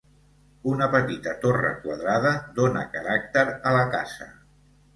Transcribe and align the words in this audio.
Una 0.71 0.87
petita 0.95 1.33
torre 1.43 1.69
quadrada 1.85 2.33
dóna 2.61 2.85
caràcter 2.97 3.47
a 3.53 3.77
la 3.79 3.87
casa. 3.95 4.33